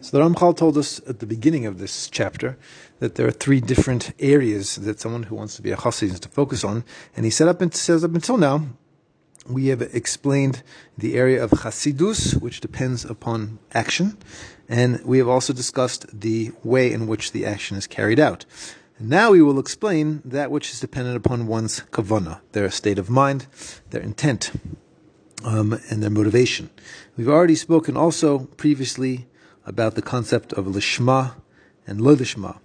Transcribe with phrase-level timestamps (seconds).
[0.00, 2.56] So the Ramchal told us at the beginning of this chapter
[3.00, 6.20] that there are three different areas that someone who wants to be a chassid is
[6.20, 6.84] to focus on,
[7.16, 8.66] and he set up and says up until now
[9.48, 10.62] we have explained
[10.96, 14.16] the area of chasidus, which depends upon action,
[14.68, 18.44] and we have also discussed the way in which the action is carried out.
[19.00, 23.46] Now we will explain that which is dependent upon one's kavana, their state of mind,
[23.90, 24.52] their intent,
[25.44, 26.70] um, and their motivation.
[27.16, 29.27] We've already spoken also previously
[29.68, 31.34] about the concept of lishma
[31.86, 32.58] and lo lishma,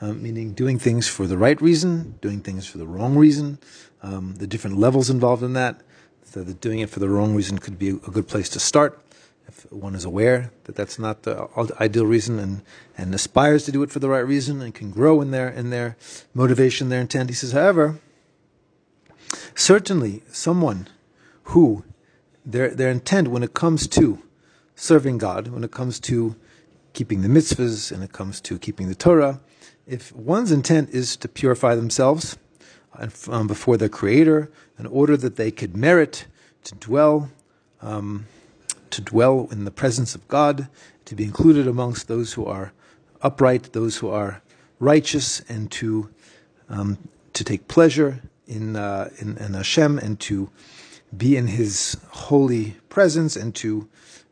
[0.00, 3.58] um, meaning doing things for the right reason, doing things for the wrong reason,
[4.02, 5.80] um, the different levels involved in that.
[6.24, 9.00] So that doing it for the wrong reason could be a good place to start
[9.46, 11.48] if one is aware that that's not the
[11.80, 12.62] ideal reason and,
[12.98, 15.70] and aspires to do it for the right reason and can grow in their in
[15.70, 15.96] their
[16.34, 17.30] motivation, their intent.
[17.30, 18.00] He says, however,
[19.54, 20.88] certainly someone
[21.44, 21.84] who
[22.44, 24.22] their their intent when it comes to
[24.74, 26.36] serving God, when it comes to
[26.92, 29.40] keeping the mitzvahs, and it comes to keeping the Torah,
[29.86, 32.38] if one's intent is to purify themselves
[33.28, 36.26] um, before their Creator, in order that they could merit
[36.64, 37.30] to dwell
[37.82, 38.26] um,
[38.90, 40.68] to dwell in the presence of God,
[41.04, 42.72] to be included amongst those who are
[43.22, 44.40] upright, those who are
[44.78, 46.08] righteous, and to
[46.68, 46.98] um,
[47.32, 50.50] to take pleasure in, uh, in, in Hashem and to
[51.14, 53.88] be in His holy presence and to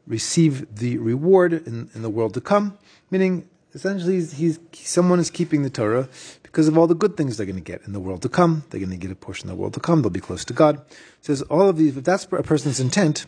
[0.06, 2.78] receive the reward in, in the world to come.
[3.10, 6.08] Meaning, essentially, he's, he's, someone is keeping the Torah
[6.42, 8.64] because of all the good things they're going to get in the world to come.
[8.70, 10.02] They're going to get a portion of the world to come.
[10.02, 10.80] They'll be close to God.
[11.20, 11.96] says all of these.
[11.96, 13.26] If that's a person's intent,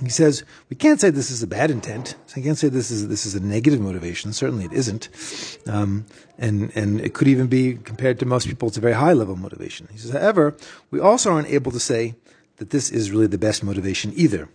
[0.00, 2.14] he says we can't say this is a bad intent.
[2.26, 4.32] So I can't say this is this is a negative motivation.
[4.32, 5.08] Certainly, it isn't,
[5.66, 6.06] um,
[6.38, 9.36] and and it could even be compared to most people, it's a very high level
[9.36, 9.88] motivation.
[9.90, 10.56] He says, however,
[10.90, 12.14] we also aren't able to say
[12.56, 14.48] that this is really the best motivation either,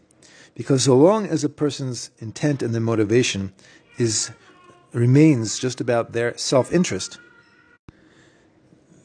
[0.56, 3.54] because so long as a person's intent and their motivation
[3.98, 4.32] is
[4.92, 7.20] remains just about their self interest.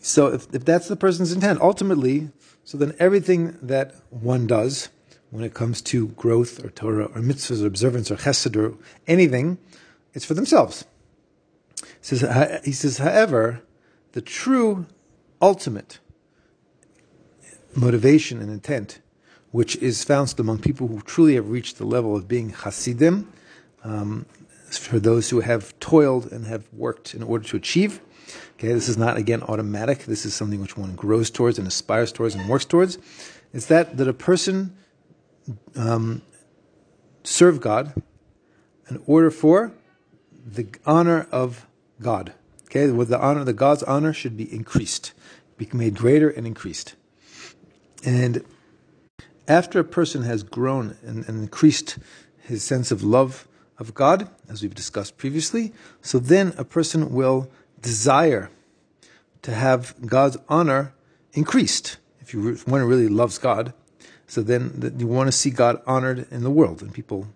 [0.01, 2.31] So if, if that's the person's intent, ultimately,
[2.65, 4.91] so then everything that one does
[5.31, 9.59] when it comes to growth or Torah or mitzvahs or observance or chesed or anything,
[10.15, 10.85] it's for themselves.
[11.81, 13.63] He says, he says, however,
[14.13, 14.87] the true
[15.41, 15.99] ultimate
[17.75, 19.01] motivation and intent,
[19.51, 23.33] which is found among people who truly have reached the level of being Hasidim,
[23.85, 24.27] um,
[24.71, 28.01] for those who have toiled and have worked in order to achieve.
[28.55, 30.01] Okay, this is not again automatic.
[30.01, 32.99] This is something which one grows towards and aspires towards and works towards.
[33.55, 34.77] It's that that a person
[35.75, 36.21] um,
[37.25, 37.95] serve God
[38.91, 39.73] in order for
[40.45, 41.67] the honor of
[42.01, 42.33] God.
[42.67, 45.13] Okay, with the honor, the God's honor should be increased,
[45.57, 46.95] be made greater and increased.
[48.05, 48.45] And
[49.49, 51.99] after a person has grown and, and increased
[52.39, 53.49] his sense of love
[53.79, 55.73] of God, as we've discussed previously,
[56.03, 57.51] so then a person will
[57.81, 58.51] desire
[59.43, 60.93] to have God's honor
[61.33, 61.97] increased.
[62.21, 63.73] If you if one really loves God,
[64.27, 67.29] so then you want to see God honored in the world, and people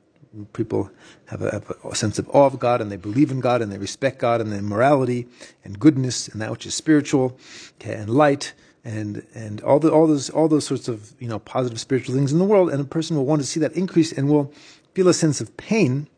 [0.53, 0.91] people
[1.27, 3.71] have a, have a, sense of awe of God, and they believe in God, and
[3.71, 5.29] they respect God, and their morality
[5.65, 7.39] and goodness, and that which is spiritual,
[7.75, 8.55] okay, and light,
[8.85, 12.33] and and all the all those all those sorts of you know positive spiritual things
[12.33, 14.53] in the world, and a person will want to see that increase, and will
[14.95, 16.09] feel a sense of pain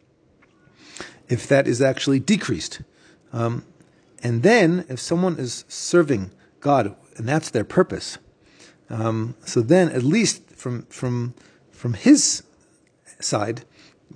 [1.28, 2.80] if that is actually decreased.
[3.32, 3.64] Um,
[4.22, 6.30] and then, if someone is serving
[6.60, 8.18] God, and that's their purpose,
[8.88, 11.34] um, so then at least from from
[11.70, 12.42] from his
[13.20, 13.64] side.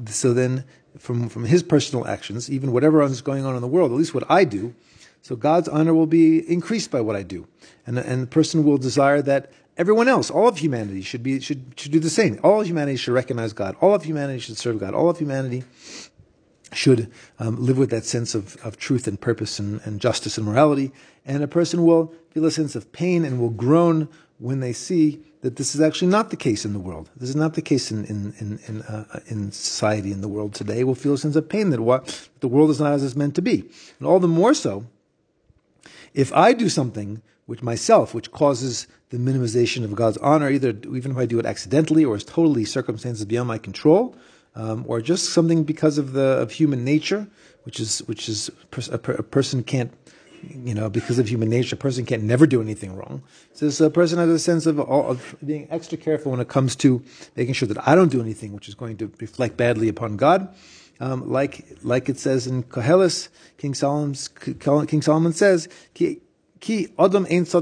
[0.07, 0.65] So then,
[0.99, 4.15] from from his personal actions, even whatever is going on in the world, at least
[4.15, 4.75] what I do,
[5.23, 7.47] so God's honor will be increased by what I do,
[7.87, 11.73] and and the person will desire that everyone else, all of humanity, should be should
[11.77, 12.39] should do the same.
[12.43, 13.77] All of humanity should recognize God.
[13.81, 14.95] All of humanity should serve God.
[14.95, 15.65] All of humanity
[16.73, 20.47] should um, live with that sense of, of truth and purpose and, and justice and
[20.47, 20.93] morality.
[21.25, 24.09] And a person will feel a sense of pain and will groan
[24.39, 27.11] when they see that this is actually not the case in the world.
[27.17, 30.55] This is not the case in in in in, uh, in society in the world
[30.55, 30.85] today.
[30.85, 33.35] We'll feel a sense of pain that what the world is not as it's meant
[33.37, 33.65] to be,
[33.99, 34.85] and all the more so
[36.19, 41.13] if I do something which myself, which causes the minimization of God's honor, either even
[41.13, 44.17] if I do it accidentally or is totally circumstances beyond my control,
[44.57, 47.29] um, or just something because of the of human nature,
[47.63, 48.51] which is which is
[48.91, 49.93] a, a person can't
[50.43, 53.23] you know, because of human nature, a person can't never do anything wrong.
[53.53, 57.03] So a person has a sense of, of being extra careful when it comes to
[57.37, 60.55] making sure that I don't do anything which is going to reflect badly upon God.
[61.01, 66.21] Um, like like it says in Koheles, King Solomon's King Solomon says, Ki
[66.99, 67.55] adam ein There's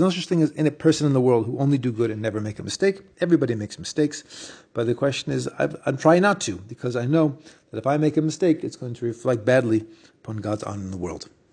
[0.00, 2.22] no such thing as in a person in the world who only do good and
[2.22, 3.00] never make a mistake.
[3.20, 7.38] Everybody makes mistakes, but the question is, i am trying not to because I know
[7.70, 9.84] that if I make a mistake, it's going to reflect badly
[10.22, 11.28] upon God's honor in the world.